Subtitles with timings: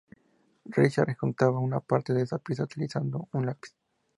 [0.65, 3.73] Richard ejecutaba una parte de esa pieza utilizando un lápiz.